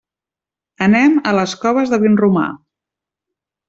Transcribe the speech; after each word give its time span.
Anem 0.85 1.21
a 1.33 1.35
les 1.41 1.55
Coves 1.67 1.95
de 1.95 2.03
Vinromà. 2.07 2.51